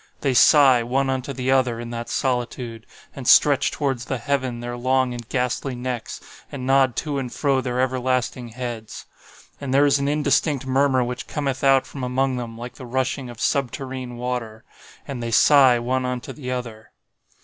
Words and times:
They 0.21 0.33
sigh 0.33 0.81
one 0.81 1.11
unto 1.11 1.31
the 1.31 1.51
other 1.51 1.79
in 1.79 1.91
that 1.91 2.09
solitude, 2.09 2.87
and 3.15 3.27
stretch 3.27 3.69
towards 3.69 4.05
the 4.05 4.17
heaven 4.17 4.59
their 4.59 4.75
long 4.75 5.13
and 5.13 5.29
ghastly 5.29 5.75
necks, 5.75 6.19
and 6.51 6.65
nod 6.65 6.95
to 6.95 7.19
and 7.19 7.31
fro 7.31 7.61
their 7.61 7.79
everlasting 7.79 8.49
heads. 8.49 9.05
And 9.61 9.71
there 9.71 9.85
is 9.85 9.99
an 9.99 10.07
indistinct 10.07 10.65
murmur 10.65 11.03
which 11.03 11.27
cometh 11.27 11.63
out 11.63 11.85
from 11.85 12.03
among 12.03 12.37
them 12.37 12.57
like 12.57 12.73
the 12.77 12.87
rushing 12.87 13.29
of 13.29 13.37
subterrene 13.39 14.15
water. 14.15 14.63
And 15.07 15.21
they 15.21 15.29
sigh 15.29 15.77
one 15.77 16.03
unto 16.03 16.33
the 16.33 16.49
other. 16.49 16.93